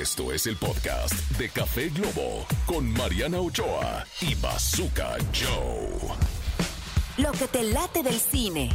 [0.00, 6.16] Esto es el podcast de Café Globo con Mariana Ochoa y Bazooka Joe.
[7.18, 8.70] Lo que te late del cine.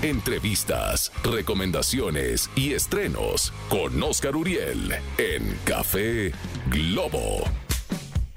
[0.00, 6.32] Entrevistas, recomendaciones y estrenos con Oscar Uriel en Café
[6.70, 7.44] Globo.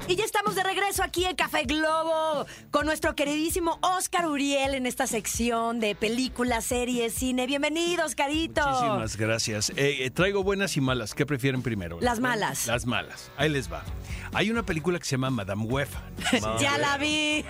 [0.08, 4.86] Y ya estamos de regreso aquí en Café Globo con nuestro queridísimo Oscar Uriel en
[4.86, 7.48] esta sección de películas, series, cine.
[7.48, 8.68] Bienvenido, Oscarito.
[8.68, 9.70] Muchísimas gracias.
[9.72, 11.14] Eh, eh, traigo buenas y malas.
[11.14, 12.00] ¿Qué prefieren primero?
[12.02, 12.68] Las malas.
[12.68, 13.32] Las malas.
[13.38, 13.84] Ahí les va.
[14.34, 15.88] Hay una película que se llama Madame Web.
[16.60, 17.46] ya la vi.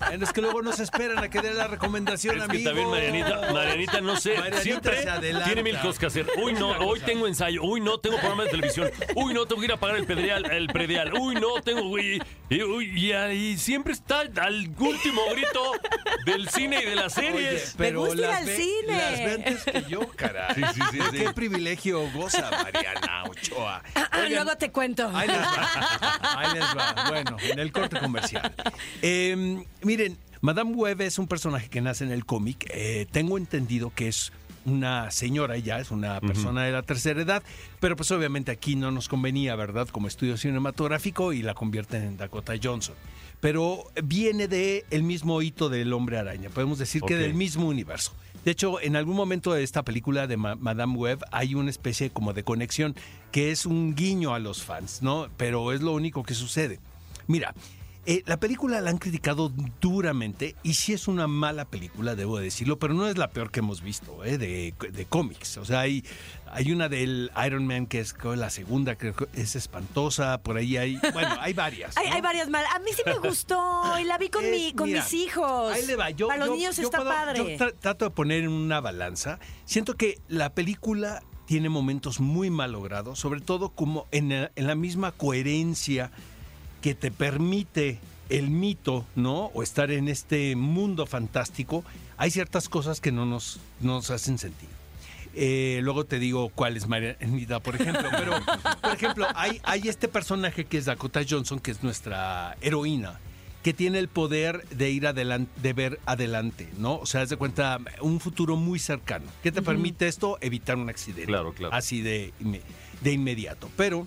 [0.00, 2.70] Bueno, es que luego nos esperan a que dé la recomendación, Es que amigo.
[2.70, 5.06] también Marianita, Marianita no sé, Marianita siempre
[5.44, 6.26] tiene mil cosas que hacer.
[6.42, 7.62] Uy, no, hoy tengo ensayo.
[7.62, 8.90] Uy, no, tengo programa de televisión.
[9.14, 10.50] Uy, no, tengo que ir a pagar el predial.
[10.50, 11.12] El predial.
[11.14, 11.88] Uy, no, tengo...
[11.88, 15.72] Uy, y, uy, y ahí siempre está al último grito
[16.26, 17.74] del cine y de las Oye, series.
[17.76, 18.96] pero gusta ir las al ve- cine.
[18.96, 20.54] Las ve antes que yo, caray.
[20.54, 21.18] Sí, sí, sí, sí.
[21.18, 23.82] Qué privilegio goza Mariana Ochoa.
[23.94, 25.10] Ah, Oigan, Luego te cuento.
[25.14, 26.18] Ahí les va.
[26.38, 27.04] Ahí les va.
[27.08, 28.52] Bueno, en el corte comercial.
[29.02, 32.66] Eh, miren, Madame Web es un personaje que nace en el cómic.
[32.72, 34.32] Eh, tengo entendido que es
[34.64, 37.42] una señora ya, es una persona de la tercera edad,
[37.80, 39.88] pero pues obviamente aquí no nos convenía, ¿verdad?
[39.88, 42.94] Como estudio cinematográfico y la convierten en Dakota Johnson.
[43.40, 48.12] Pero viene de el mismo hito del hombre araña, podemos decir que del mismo universo.
[48.44, 52.10] De hecho, en algún momento de esta película de Ma- Madame Web hay una especie
[52.10, 52.94] como de conexión
[53.30, 55.28] que es un guiño a los fans, ¿no?
[55.36, 56.80] Pero es lo único que sucede.
[57.26, 57.54] Mira,
[58.10, 62.78] eh, la película la han criticado duramente y sí es una mala película, debo decirlo,
[62.78, 64.38] pero no es la peor que hemos visto ¿eh?
[64.38, 65.58] de, de cómics.
[65.58, 66.02] O sea, hay,
[66.50, 70.78] hay una del Iron Man que es la segunda, creo que es espantosa, por ahí
[70.78, 71.96] hay, bueno, hay varias.
[71.98, 72.14] Hay, ¿no?
[72.14, 72.74] hay varias malas.
[72.74, 75.72] A mí sí me gustó y la vi con, mi, con mira, mis hijos.
[75.72, 76.08] Ahí le va.
[76.10, 77.56] Yo, Para los yo- niños yo está puedo- padre.
[77.58, 79.38] Yo trato de poner en una balanza.
[79.66, 84.66] Siento que la película tiene momentos muy mal logrados, sobre todo como en, la- en
[84.66, 86.10] la misma coherencia
[86.80, 87.98] que te permite
[88.28, 89.46] el mito, ¿no?
[89.54, 91.84] O estar en este mundo fantástico.
[92.16, 94.72] Hay ciertas cosas que no nos, no nos hacen sentido.
[95.34, 98.08] Eh, luego te digo cuál es Marianita, por ejemplo.
[98.10, 98.32] Pero,
[98.82, 103.20] por ejemplo, hay, hay este personaje que es Dakota Johnson, que es nuestra heroína,
[103.62, 106.96] que tiene el poder de ir adelante, de ver adelante, ¿no?
[106.96, 109.26] O sea, haz de cuenta un futuro muy cercano.
[109.42, 110.38] ¿Qué te permite esto?
[110.40, 111.26] Evitar un accidente.
[111.26, 111.74] Claro, claro.
[111.74, 112.32] Así de,
[113.00, 113.70] de inmediato.
[113.76, 114.06] Pero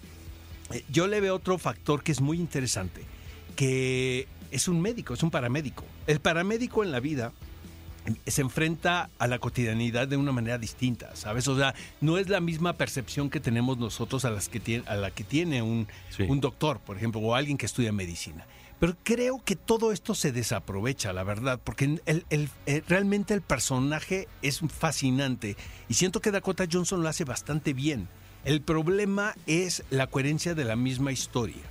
[0.90, 3.02] yo le veo otro factor que es muy interesante,
[3.56, 5.84] que es un médico, es un paramédico.
[6.08, 7.32] El paramédico en la vida
[8.26, 11.48] se enfrenta a la cotidianidad de una manera distinta, ¿sabes?
[11.48, 14.96] O sea, no es la misma percepción que tenemos nosotros a, las que tiene, a
[14.96, 16.24] la que tiene un, Sí.
[16.24, 18.46] un doctor, por ejemplo, o alguien que estudia medicina.
[18.80, 23.42] Pero creo que todo esto se desaprovecha, la verdad, porque el- el- eh, realmente el
[23.42, 25.56] personaje es fascinante
[25.88, 28.08] y siento que Dakota Johnson lo hace bastante bien.
[28.44, 31.62] El problema es la coherencia de la misma historia.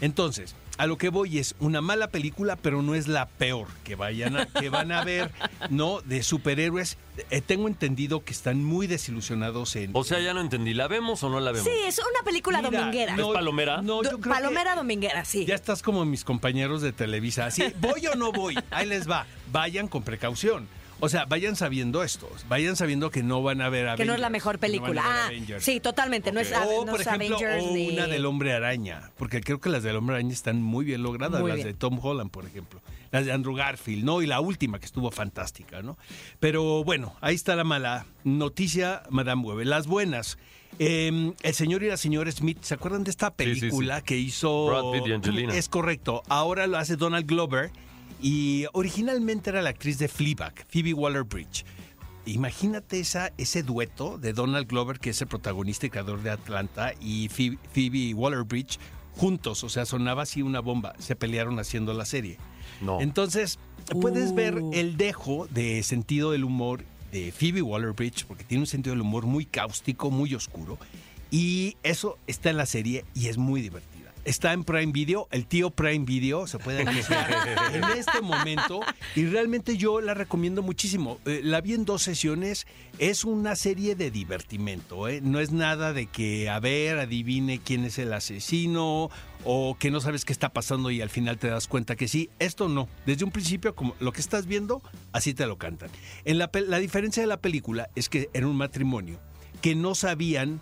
[0.00, 3.96] Entonces, a lo que voy es una mala película, pero no es la peor que
[3.96, 5.32] vayan a, que van a ver,
[5.70, 6.00] ¿no?
[6.02, 6.98] De superhéroes.
[7.30, 9.90] Eh, tengo entendido que están muy desilusionados en.
[9.94, 10.74] O sea, ya no entendí.
[10.74, 11.66] ¿La vemos o no la vemos?
[11.66, 13.16] Sí, es una película Mira, dominguera.
[13.16, 13.82] ¿Es palomera?
[13.82, 15.44] No, yo que Palomera dominguera, sí.
[15.46, 17.46] Ya estás como mis compañeros de Televisa.
[17.46, 18.56] Así, ¿voy o no voy?
[18.70, 19.26] Ahí les va.
[19.50, 20.68] Vayan con precaución.
[21.00, 22.28] O sea, vayan sabiendo esto.
[22.48, 25.02] Vayan sabiendo que no van a ver que no es la Avengers, mejor no película.
[25.04, 25.64] ah, Avengers.
[25.64, 26.32] sí, totalmente.
[26.32, 27.90] No es, O, no por es ejemplo, Avengers o ni...
[27.90, 31.40] una del Hombre Araña, porque creo que las del Hombre Araña están muy bien logradas,
[31.40, 31.68] Muy las bien.
[31.68, 32.80] de Tom Holland, por ejemplo,
[33.12, 34.22] las de Andrew Garfield, ¿no?
[34.22, 35.96] Y la última que estuvo fantástica, ¿no?
[36.40, 39.66] Pero bueno, ahí está la mala noticia, Madame Web.
[39.66, 40.36] Las buenas.
[40.80, 43.60] eh, el señor y la señora Smith, ¿se acuerdan de esta sí, sí.
[43.60, 44.66] película que hizo...
[44.66, 45.54] Brad Pitt y Angelina.
[45.54, 46.22] Es correcto.
[46.28, 47.70] Ahora lo hace Donald Glover
[48.20, 51.64] y originalmente era la actriz de Fleabag, Phoebe Waller-Bridge.
[52.26, 56.92] Imagínate esa, ese dueto de Donald Glover, que es el protagonista y creador de Atlanta,
[57.00, 58.78] y Phoebe, Phoebe Waller-Bridge
[59.16, 60.94] juntos, o sea, sonaba así una bomba.
[60.98, 62.36] Se pelearon haciendo la serie.
[62.80, 63.00] No.
[63.00, 63.58] Entonces,
[64.00, 64.70] puedes ver Uh.
[64.74, 69.24] el dejo de sentido del humor de Phoebe Waller-Bridge, porque tiene un sentido del humor
[69.26, 70.78] muy cáustico, muy oscuro,
[71.30, 73.97] y eso está en la serie y es muy divertida.
[74.28, 77.30] Está en Prime Video, el tío Prime Video, se puede anunciar
[77.72, 78.80] en este momento,
[79.16, 81.18] y realmente yo la recomiendo muchísimo.
[81.24, 82.66] Eh, la vi en dos sesiones,
[82.98, 85.22] es una serie de divertimento, ¿eh?
[85.22, 89.08] no es nada de que, a ver, adivine quién es el asesino,
[89.44, 92.28] o que no sabes qué está pasando y al final te das cuenta que sí.
[92.38, 92.86] Esto no.
[93.06, 94.82] Desde un principio, como lo que estás viendo,
[95.12, 95.88] así te lo cantan.
[96.26, 99.18] En la, la diferencia de la película es que era un matrimonio
[99.62, 100.60] que no sabían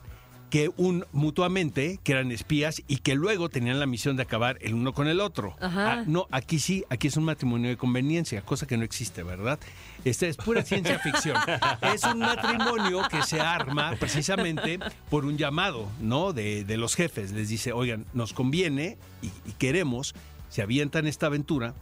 [0.56, 4.73] que un mutuamente, que eran espías y que luego tenían la misión de acabar el
[4.73, 5.55] uno con el otro.
[5.61, 9.58] Ah, no, aquí sí, aquí es un matrimonio de conveniencia, cosa que no existe, ¿verdad?
[10.06, 11.37] Esta es pura ciencia ficción.
[11.94, 14.79] Es un matrimonio que se arma precisamente
[15.11, 16.32] por un llamado, ¿no?
[16.32, 17.32] De, de los jefes.
[17.32, 20.14] Les dice, oigan, nos conviene y, y queremos,
[20.49, 21.75] se avientan esta aventura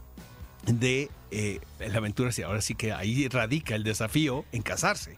[0.66, 5.16] de eh, la aventura, sí, ahora sí que ahí radica el desafío en casarse.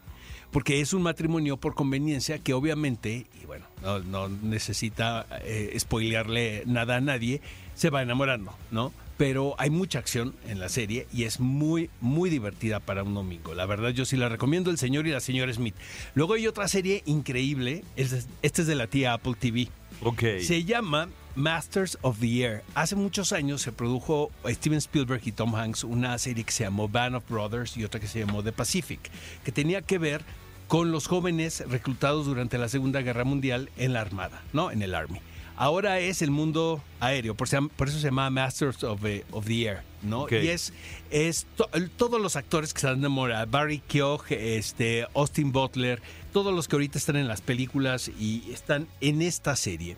[0.50, 6.62] Porque es un matrimonio por conveniencia que obviamente, y bueno, no, no necesita eh, spoilearle
[6.66, 7.40] nada a nadie,
[7.74, 8.92] se va enamorando, ¿no?
[9.18, 13.54] Pero hay mucha acción en la serie y es muy, muy divertida para un domingo.
[13.54, 15.74] La verdad, yo sí la recomiendo, El Señor y la Señora Smith.
[16.14, 19.68] Luego hay otra serie increíble, es- esta es de la tía Apple TV.
[20.02, 20.22] Ok.
[20.42, 22.64] Se llama Masters of the Air.
[22.74, 26.88] Hace muchos años se produjo Steven Spielberg y Tom Hanks una serie que se llamó
[26.88, 29.00] Band of Brothers y otra que se llamó The Pacific,
[29.44, 30.24] que tenía que ver
[30.66, 34.70] con los jóvenes reclutados durante la Segunda Guerra Mundial en la Armada, ¿no?
[34.70, 35.20] En el Army.
[35.58, 39.82] Ahora es el mundo aéreo, por, eso se llama Masters of the, of the Air,
[40.02, 40.26] ¿no?
[40.30, 40.72] Y es,
[41.10, 46.52] es to- todos los actores que están de moda, Barry Keogh, este, Austin Butler, todos
[46.54, 49.96] los que ahorita están en las películas y están en esta serie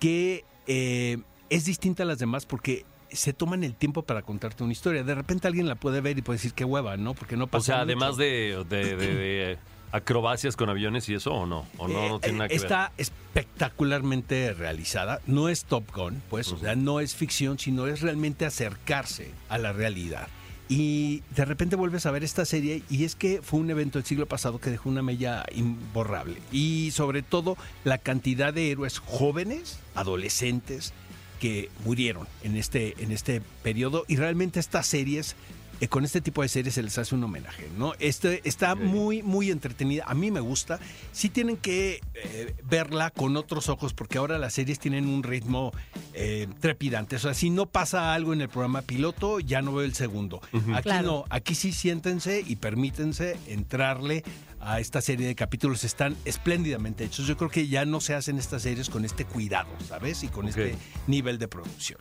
[0.00, 1.18] que eh,
[1.48, 5.02] es distinta a las demás porque se toman el tiempo para contarte una historia.
[5.02, 7.14] De repente alguien la puede ver y puede decir qué hueva, ¿no?
[7.14, 7.84] Porque no O pasa sea, mucho.
[7.84, 9.58] además de, de- de- de
[9.92, 11.66] acrobacias con aviones y eso, ¿o no?
[11.76, 12.62] ¿O no, no Eh, tiene nada que ver?
[12.62, 15.20] Está espectacularmente realizada.
[15.26, 19.58] No es Top Gun, pues, o sea, no es ficción, sino es realmente acercarse a
[19.58, 20.28] la realidad.
[20.70, 24.06] Y de repente vuelves a ver esta serie y es que fue un evento del
[24.06, 26.36] siglo pasado que dejó una mella imborrable.
[26.52, 30.92] Y sobre todo la cantidad de héroes jóvenes, adolescentes,
[31.40, 34.04] que murieron en este, en este periodo.
[34.06, 35.34] Y realmente estas series,
[35.80, 37.94] eh, con este tipo de series se les hace un homenaje, ¿no?
[37.98, 40.04] Este está muy, muy entretenida.
[40.06, 40.78] A mí me gusta.
[41.10, 45.72] Sí tienen que eh, verla con otros ojos porque ahora las series tienen un ritmo
[46.14, 47.16] eh, trepidante.
[47.16, 50.40] O sea, si no pasa algo en el programa piloto, ya no veo el segundo.
[50.74, 51.06] Aquí Claro.
[51.06, 54.24] no, aquí sí siéntense y permítense entrarle
[54.60, 55.84] a esta serie de capítulos.
[55.84, 57.26] Están espléndidamente hechos.
[57.26, 60.22] Yo creo que ya no se hacen estas series con este cuidado, ¿sabes?
[60.22, 60.74] Y con este
[61.06, 61.98] nivel de producción.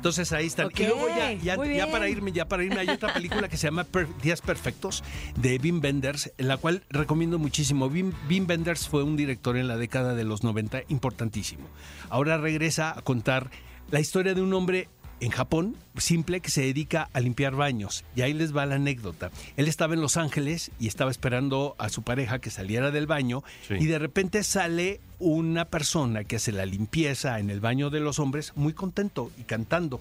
[0.00, 0.70] Entonces ahí están.
[0.74, 3.66] Y luego ya, ya, ya para irme, ya para irme, hay otra película que se
[3.66, 5.04] llama Per- Días Perfectos
[5.36, 7.84] de Wim Wenders, en la cual recomiendo muchísimo.
[7.84, 11.66] Wim, Wim Wenders fue un director en la década de los 90 importantísimo.
[12.08, 13.50] Ahora regresa a contar
[13.90, 14.88] la historia de un hombre
[15.20, 18.04] en Japón, simple, que se dedica a limpiar baños.
[18.16, 19.30] Y ahí les va la anécdota.
[19.56, 23.42] Él estaba en Los Ángeles y estaba esperando a su pareja que saliera del baño
[23.68, 23.74] Sí.
[23.78, 28.18] y de repente sale una persona que hace la limpieza en el baño de los
[28.18, 30.00] hombres muy contento y cantando.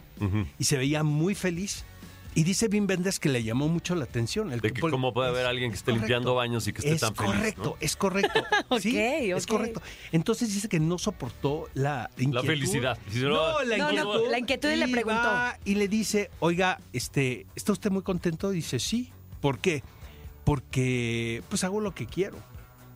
[0.58, 1.84] Y se veía muy feliz.
[2.40, 4.54] Y dice Wim Wenders que le llamó mucho la atención.
[4.54, 6.06] El De que cómo puede haber es alguien que esté correcto.
[6.08, 7.76] limpiando baños y que esté es tan feliz, correcto, ¿no?
[7.82, 8.44] es correcto.
[8.80, 9.82] sí, es correcto.
[10.14, 12.48] Entonces dice que no soportó la inquietud.
[12.48, 12.98] felicidad.
[13.08, 14.32] Dice, no, no, la No, no, inquietud.
[14.32, 15.30] la inquietud y le preguntó.
[15.66, 18.52] Y le dice, oiga, este, ¿está usted muy contento?
[18.52, 19.12] Dice, sí.
[19.42, 19.84] ¿Por qué?
[20.46, 22.38] Porque pues hago lo que quiero.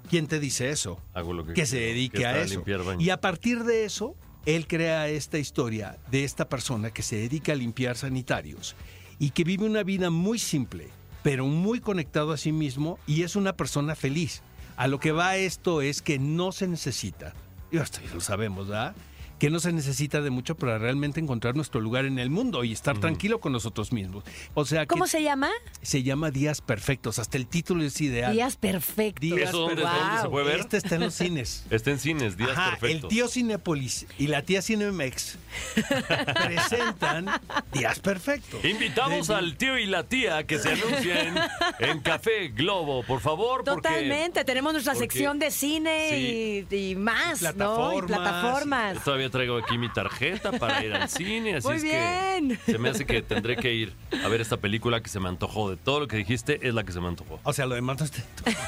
[0.09, 1.01] ¿Quién te dice eso?
[1.13, 2.55] Hago lo que, que se dedique que a eso.
[2.55, 3.03] limpiar baños.
[3.03, 7.51] Y a partir de eso, él crea esta historia de esta persona que se dedica
[7.51, 8.75] a limpiar sanitarios
[9.19, 10.89] y que vive una vida muy simple,
[11.21, 14.41] pero muy conectado a sí mismo y es una persona feliz.
[14.75, 17.33] A lo que va esto es que no se necesita,
[17.71, 18.95] y ya lo sabemos, ¿verdad?
[19.43, 22.71] Que no se necesita de mucho para realmente encontrar nuestro lugar en el mundo y
[22.71, 24.23] estar tranquilo con nosotros mismos.
[24.53, 25.49] O sea, que ¿Cómo se llama?
[25.81, 27.19] se llama Días Perfectos.
[27.19, 28.31] Hasta el título es ideal.
[28.31, 29.19] Días perfectos.
[29.19, 29.91] Días ¿Eso dónde- Wow.
[29.91, 30.59] dónde se puede ver?
[30.61, 31.65] Este está en los cines.
[31.69, 33.03] Está en cines, días Ajá, perfectos.
[33.03, 35.37] El tío Cinépolis y la tía Cinemex
[36.35, 37.25] presentan
[37.73, 38.63] Días Perfectos.
[38.63, 41.35] Invitamos De- al tío y la tía que se anuncien
[41.79, 43.65] en Café Globo, por favor.
[43.65, 46.17] porque- Totalmente, tenemos nuestra porque- sección de cine
[46.71, 47.49] y, y más, ¿no?
[47.49, 48.07] Y Plataformas.
[48.07, 49.03] plataformas.
[49.03, 52.57] Todavía traigo aquí mi tarjeta para ir al cine, así Muy es bien.
[52.65, 53.91] que se me hace que tendré que ir
[54.23, 55.69] a ver esta película que se me antojó.
[55.69, 57.39] De todo lo que dijiste, es la que se me antojó.
[57.43, 58.23] O sea, lo demás no está-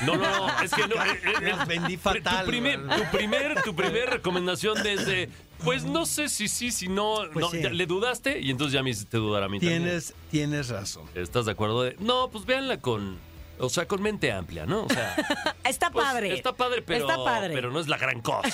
[0.06, 0.96] No, no, no, es que no.
[0.96, 5.30] eh, eh, vendí fatal, Tu primer, tu primer, tu primer recomendación desde,
[5.64, 7.62] pues no sé si sí, si no, Pues no, sí.
[7.62, 9.84] ya le dudaste y entonces ya me hiciste dudar a mí también.
[9.84, 11.04] Tienes, tienes razón.
[11.16, 11.84] ¿Estás de acuerdo?
[11.84, 13.18] De, no, pues véanla con,
[13.60, 14.84] o sea, con mente amplia, ¿no?
[14.86, 15.16] O sea,
[15.64, 16.34] Está pues, padre.
[16.34, 17.54] Está padre, pero, Está padre.
[17.54, 18.50] pero no es la gran cosa,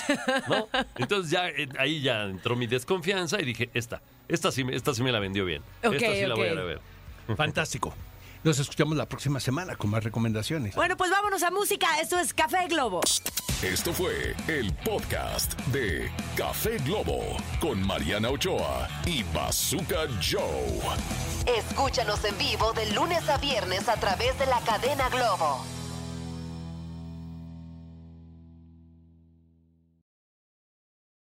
[0.48, 0.68] ¿no?
[0.96, 4.94] Entonces ya eh, ahí ya entró mi desconfianza y dije, esta, esta sí, me- esta
[4.94, 5.62] sí me la vendió bien.
[5.82, 6.80] Esta sí la voy a ver.
[7.36, 7.94] Fantástico.
[8.44, 10.74] Nos escuchamos la próxima semana con más recomendaciones.
[10.74, 12.00] Bueno, pues vámonos a música.
[12.00, 13.00] Esto es Café Globo.
[13.62, 20.80] Esto fue el podcast de Café Globo con Mariana Ochoa y Bazooka Joe.
[21.56, 25.64] Escúchanos en vivo de lunes a viernes a través de la cadena Globo.